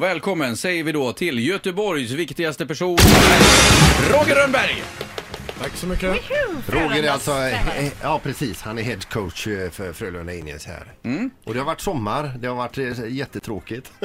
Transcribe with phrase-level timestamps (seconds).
[0.00, 2.98] Välkommen säger vi då till Göteborgs viktigaste person,
[4.10, 4.82] Roger Rönnberg!
[5.60, 6.16] Tack så mycket.
[6.66, 10.92] Roger är alltså, eh, ja precis, han är head coach eh, för Frölunda Indians här.
[11.44, 13.92] Och det har varit sommar, det har varit eh, jättetråkigt.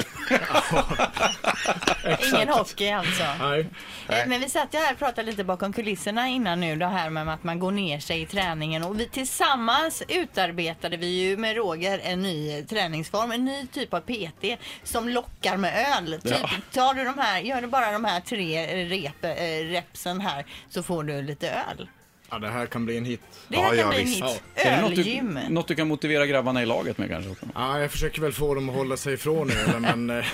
[2.34, 3.24] Ingen hockey alltså.
[3.40, 3.68] Nej.
[4.10, 7.10] Eh, Men vi satt ju här och pratade lite bakom kulisserna innan nu det här
[7.10, 11.56] med att man går ner sig i träningen och vi tillsammans utarbetade vi ju med
[11.56, 16.22] Roger en ny träningsform, en ny typ av PT som lockar med öl.
[16.22, 19.36] Typ, tar du de här, gör du bara de här tre rep, eh,
[19.72, 21.90] repsen här så får du lite öl.
[22.32, 23.22] Ja, det här kan bli en hit.
[23.48, 24.24] Det Ja, här kan ja, bli en visst.
[24.24, 24.44] hit.
[24.56, 25.40] Är det något du, Ölgym.
[25.50, 27.32] något du kan motivera grabbarna i laget med kanske?
[27.32, 27.46] Också?
[27.56, 30.10] Ja, jag försöker väl få dem att hålla sig ifrån ölen, men...
[30.20, 30.26] eh,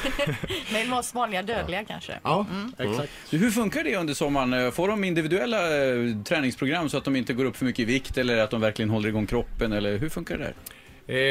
[0.73, 2.19] med oss vanliga dödliga kanske.
[2.23, 2.45] Ja,
[2.77, 3.11] exakt.
[3.29, 4.71] Du, Hur funkar det under sommaren?
[4.71, 8.17] Får de individuella eh, träningsprogram så att de inte går upp för mycket i vikt
[8.17, 9.73] eller att de verkligen håller igång kroppen?
[9.73, 10.53] Eller hur funkar det där?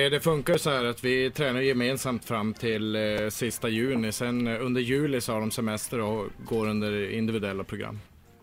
[0.05, 4.13] Eh, Det funkar så här att vi tränar gemensamt fram till eh, sista juni.
[4.13, 8.01] Sen eh, under juli så har de semester och går under individuella program.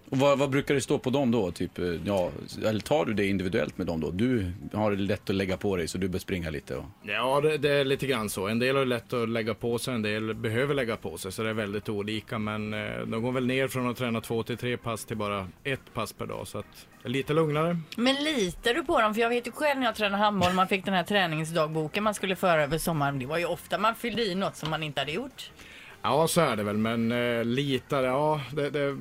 [0.09, 1.51] Och vad, vad brukar det stå på dem då?
[1.51, 2.31] Typ, eh, ja,
[2.65, 4.11] eller tar du det individuellt med dem då?
[4.11, 6.75] Du har det lätt att lägga på dig så du bör springa lite.
[6.75, 6.85] Och...
[7.03, 8.47] Ja, det, det är lite grann så.
[8.47, 11.31] En del har lätt att lägga på sig, en del behöver lägga på sig.
[11.31, 12.39] Så det är väldigt olika.
[12.39, 15.47] Men eh, de går väl ner från att träna två till tre pass till bara
[15.63, 16.47] ett pass per dag.
[16.47, 17.77] Så att lite lugnare.
[17.97, 19.13] Men litar du på dem?
[19.13, 22.13] För jag vet ju själv när jag tränade handboll, man fick den här träningsdagboken man
[22.13, 23.19] skulle föra över sommaren.
[23.19, 25.51] Det var ju ofta man fyllde i något som man inte hade gjort.
[26.01, 26.77] Ja, så är det väl.
[26.77, 28.97] Men eh, litar, ja, det, det,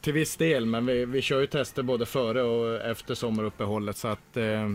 [0.00, 0.66] till viss del.
[0.66, 3.96] Men vi, vi kör ju tester både före och efter sommaruppehållet.
[3.96, 4.68] Så att eh,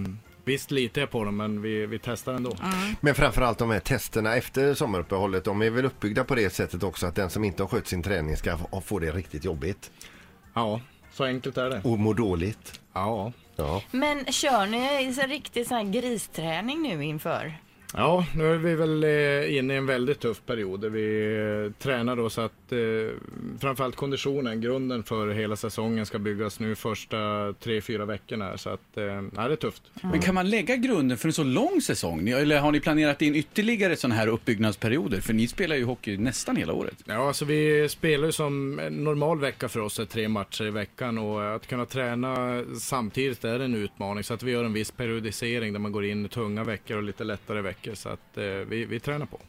[0.45, 2.55] visst litar jag på dem, men vi, vi testar ändå.
[3.01, 7.07] Men framförallt de här testerna efter sommaruppehållet, de är väl uppbyggda på det sättet också
[7.07, 9.91] att den som inte har skött sin träning ska få- det riktigt jobbigt
[10.53, 10.81] Ja,
[11.13, 11.81] så enkelt är det.
[11.83, 12.79] och må dåligt.
[12.93, 13.31] Ja.
[13.55, 13.81] Ja.
[13.91, 17.53] Men kör ni så riktig sån här gristräning nu inför?
[17.94, 21.84] Ja, nu är vi väl eh, inne i en väldigt tuff period där vi eh,
[21.84, 27.53] tränar oss att att eh, framförallt konditionen, grunden för hela säsongen ska byggas nu första
[27.59, 28.45] tre, fyra veckorna.
[28.45, 28.57] här.
[28.57, 29.84] Så att, eh, det är tufft.
[30.01, 32.29] Men kan man lägga grunden för en så lång säsong?
[32.29, 35.22] Eller har ni planerat in ytterligare sådana här uppbyggnadsperioder?
[35.22, 36.95] För ni spelar ju hockey nästan hela året.
[37.06, 40.69] Ja, alltså vi spelar ju som en normal vecka för oss är tre matcher i
[40.69, 44.24] veckan och att kunna träna samtidigt är en utmaning.
[44.24, 47.03] Så att vi gör en viss periodisering där man går in i tunga veckor och
[47.03, 47.94] lite lättare veckor.
[47.94, 49.40] Så att eh, vi, vi tränar på.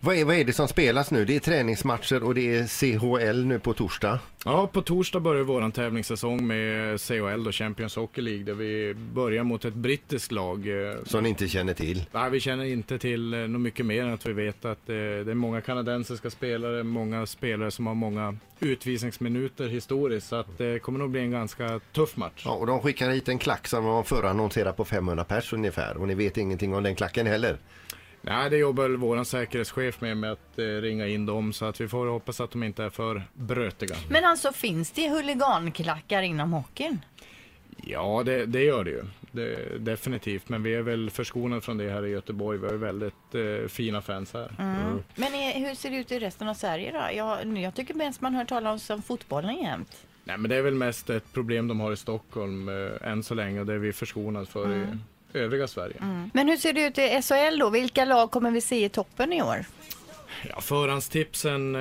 [0.00, 1.24] Vad, är, vad är det som spelas nu?
[1.24, 4.18] Det är träningsmatcher och det är CHL nu på torsdag.
[4.44, 9.44] Ja, på torsdag börjar vår tävlingssäsong med CHL, då Champions Hockey League, där vi börjar
[9.44, 10.68] mot ett brittiskt lag.
[10.90, 12.04] eh, Som ni inte känner till.
[12.12, 14.94] Nej, vi känner inte till eh, något mycket mer än att vi vet att eh,
[14.94, 20.26] det är många kanadensiska spelare, många spelare som har många utvisningsminuter historiskt.
[20.28, 22.42] Så att det kommer nog bli en ganska tuff match.
[22.44, 25.96] Ja, och de skickar hit en klack som de förra annonserade på 500 pers ungefär.
[25.96, 27.56] Och ni vet ingenting om den klacken heller.
[28.26, 31.52] Nej, det jobbar vår säkerhetschef med, med att eh, ringa in dem.
[31.52, 33.96] Så att vi får hoppas att de inte är för brötiga.
[34.10, 37.04] Men alltså finns det huliganklackar inom hockeyn?
[37.76, 39.04] Ja, det, det gör det ju.
[39.32, 40.48] Det, definitivt.
[40.48, 42.58] Men vi är väl förskonade från det här i Göteborg.
[42.58, 44.50] Vi har ju väldigt eh, fina fans här.
[45.14, 47.16] Men är, hur ser det ut i resten av Sverige då?
[47.16, 50.06] Jag, jag tycker mest man hör talas om fotbollen jämt.
[50.24, 53.34] Nej, men det är väl mest ett problem de har i Stockholm eh, än så
[53.34, 54.86] länge och det är vi förskonade för i
[55.34, 55.96] övriga Sverige.
[56.32, 57.70] Men hur ser det ut i SHL då?
[57.70, 59.64] Vilka lag kommer vi se i toppen i år?
[60.48, 61.80] Ja, förhandstipsen eh,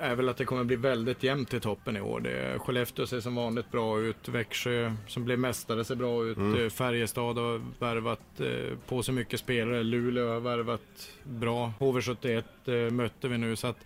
[0.00, 2.20] är väl att det kommer bli väldigt jämnt i toppen i år.
[2.20, 4.28] Det Skellefteå ser som vanligt bra ut.
[4.28, 6.38] Växjö som blev mästare ser bra ut.
[6.38, 9.82] Eh, Färjestad har värvat eh, på sig mycket spelare.
[9.82, 11.72] Luleå har värvat bra.
[11.78, 13.78] HV71 eh, mötte vi nu så att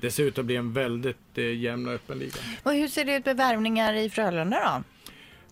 [0.00, 2.36] det ser ut att bli en väldigt eh, jämn och öppen liga.
[2.62, 4.82] Och hur ser det ut med värvningar i Frölunda då?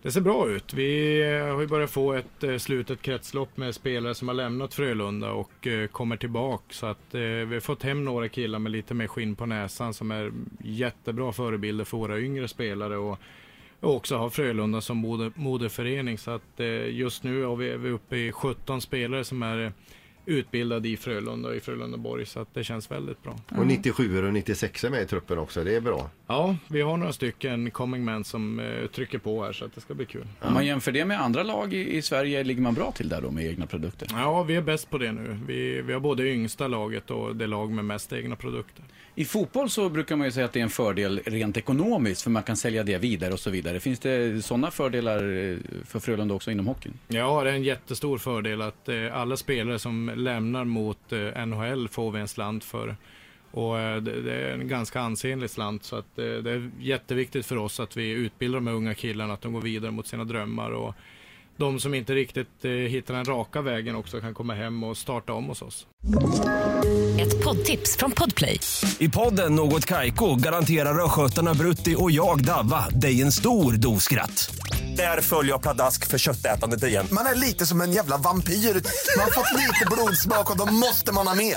[0.02, 0.74] Det ser bra ut.
[0.74, 4.74] Vi eh, har ju börjat få ett eh, slutet kretslopp med spelare som har lämnat
[4.74, 6.64] Frölunda och eh, kommer tillbaka.
[6.70, 10.10] Så att vi har fått hem några killar med lite mer skinn på näsan som
[10.10, 10.32] är
[10.64, 13.18] jättebra förebilder för våra yngre spelare och,
[13.80, 16.18] också har Frölunda som moderförening.
[16.18, 19.72] Så att just nu är vi uppe i 17 spelare som är
[20.28, 22.26] utbildade i Frölunda och i Frölundaborg.
[22.26, 23.36] Så att det känns väldigt bra.
[23.48, 26.10] Och 97 och 96 är med i truppen också, det är bra.
[26.26, 29.80] Ja, vi har några stycken coming men som eh, trycker på här så att det
[29.80, 30.26] ska bli kul.
[30.40, 33.22] Om man jämför det med andra lag i, i Sverige, ligger man bra till där
[33.22, 34.08] då med egna produkter?
[34.12, 35.38] Ja, vi är bäst på det nu.
[35.46, 38.84] Vi, vi har både yngsta laget och det lag med mest egna produkter.
[39.18, 42.30] I fotboll så brukar man ju säga att det är en fördel rent ekonomiskt för
[42.30, 43.80] man kan sälja det vidare och så vidare.
[43.80, 46.98] Finns det sådana fördelar eh, för Frölunda också inom hockeyn?
[47.08, 51.88] Ja, det är en jättestor fördel att eh, alla spelare som lämnar mot eh, NHL
[51.88, 52.96] får vi en slant för.
[53.50, 57.96] Och det, är en ganska ansenlig slant så att det är jätteviktigt för oss att
[57.96, 60.70] vi utbildar de här unga killarna, att de går vidare mot sina drömmar.
[60.70, 60.94] Och
[61.58, 65.32] de som inte riktigt eh, hittar den raka vägen också kan komma hem och starta
[65.32, 65.86] om hos oss.
[67.20, 68.60] Ett poddtips från Podplay.
[68.98, 74.50] I podden Något Kaiko garanterar östgötarna Brutti och jag, Davva, dig en stor dos skratt.
[74.96, 77.06] Där följer jag pladask för köttätandet igen.
[77.12, 78.52] Man är lite som en jävla vampyr.
[78.52, 81.56] Man har fått lite blodsmak och då måste man ha mer.